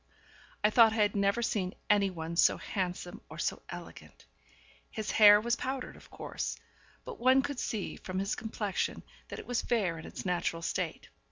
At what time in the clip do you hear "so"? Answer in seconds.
2.35-2.57, 3.37-3.61